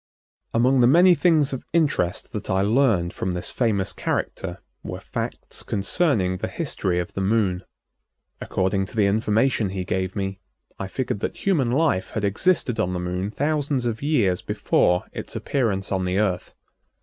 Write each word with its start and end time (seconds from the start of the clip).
Among 0.51 0.81
the 0.81 0.87
many 0.87 1.13
things 1.13 1.53
of 1.53 1.63
interest 1.73 2.33
that 2.33 2.49
I 2.49 2.61
learned 2.63 3.13
from 3.13 3.35
this 3.35 3.51
famous 3.51 3.93
character 3.93 4.57
were 4.81 4.99
facts 4.99 5.61
concerning 5.61 6.37
the 6.37 6.47
history 6.47 6.97
of 6.97 7.13
the 7.13 7.21
Moon. 7.21 7.63
According 8.41 8.87
to 8.87 8.95
the 8.95 9.05
information 9.05 9.69
he 9.69 9.83
gave 9.83 10.15
me, 10.15 10.39
I 10.79 10.87
figured 10.87 11.19
that 11.19 11.45
human 11.45 11.69
life 11.69 12.09
had 12.15 12.23
existed 12.23 12.79
on 12.79 12.93
the 12.93 12.99
Moon 12.99 13.29
thousands 13.29 13.85
of 13.85 14.01
years 14.01 14.41
before 14.41 15.05
its 15.13 15.35
appearance 15.35 15.91
on 15.91 16.05
the 16.05 16.17
Earth. 16.17 16.55